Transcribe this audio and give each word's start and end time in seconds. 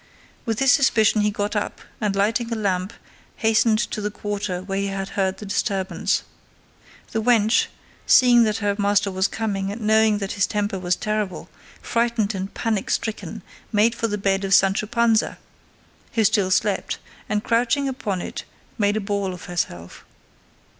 With 0.47 0.57
this 0.57 0.71
suspicion 0.71 1.21
he 1.21 1.29
got 1.29 1.55
up, 1.55 1.79
and 2.01 2.15
lighting 2.15 2.51
a 2.51 2.55
lamp 2.55 2.91
hastened 3.35 3.77
to 3.77 4.01
the 4.01 4.09
quarter 4.09 4.63
where 4.63 4.79
he 4.79 4.87
had 4.87 5.09
heard 5.09 5.37
the 5.37 5.45
disturbance. 5.45 6.23
The 7.11 7.21
wench, 7.21 7.67
seeing 8.07 8.41
that 8.45 8.57
her 8.65 8.75
master 8.79 9.11
was 9.11 9.27
coming 9.27 9.71
and 9.71 9.81
knowing 9.81 10.17
that 10.17 10.31
his 10.31 10.47
temper 10.47 10.79
was 10.79 10.95
terrible, 10.95 11.49
frightened 11.83 12.33
and 12.33 12.51
panic 12.51 12.89
stricken 12.89 13.43
made 13.71 13.93
for 13.93 14.07
the 14.07 14.17
bed 14.17 14.43
of 14.43 14.55
Sancho 14.55 14.87
Panza, 14.87 15.37
who 16.13 16.23
still 16.23 16.49
slept, 16.49 16.97
and 17.29 17.43
crouching 17.43 17.87
upon 17.87 18.23
it 18.23 18.43
made 18.79 18.97
a 18.97 19.01
ball 19.01 19.35
of 19.35 19.45
herself. 19.45 20.03